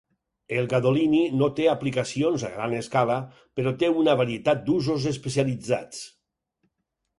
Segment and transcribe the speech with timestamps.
[0.59, 3.19] El gadolini no té aplicacions a gran escala
[3.61, 6.05] però té una varietat d'usos especialitzats.